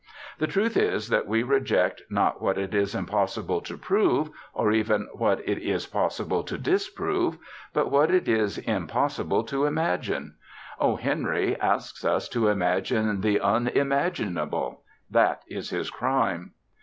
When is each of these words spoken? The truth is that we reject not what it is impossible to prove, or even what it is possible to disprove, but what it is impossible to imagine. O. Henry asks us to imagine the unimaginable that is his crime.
The 0.39 0.47
truth 0.47 0.77
is 0.77 1.09
that 1.09 1.27
we 1.27 1.43
reject 1.43 2.01
not 2.09 2.41
what 2.41 2.57
it 2.57 2.73
is 2.73 2.95
impossible 2.95 3.61
to 3.61 3.77
prove, 3.77 4.31
or 4.51 4.71
even 4.71 5.07
what 5.13 5.47
it 5.47 5.59
is 5.59 5.85
possible 5.85 6.41
to 6.45 6.57
disprove, 6.57 7.37
but 7.71 7.91
what 7.91 8.09
it 8.09 8.27
is 8.27 8.57
impossible 8.57 9.43
to 9.43 9.65
imagine. 9.65 10.33
O. 10.79 10.95
Henry 10.95 11.55
asks 11.59 12.03
us 12.03 12.27
to 12.29 12.47
imagine 12.47 13.21
the 13.21 13.39
unimaginable 13.39 14.81
that 15.11 15.43
is 15.47 15.69
his 15.69 15.91
crime. 15.91 16.55